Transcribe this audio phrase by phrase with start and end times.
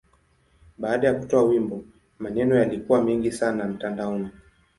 [0.77, 1.83] Baada ya kutoa wimbo,
[2.19, 4.29] maneno yalikuwa mengi sana mtandaoni.